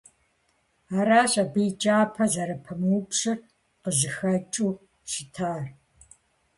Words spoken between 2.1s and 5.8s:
зэрыпамыупщӀыр къызыхэкӀыу щытар.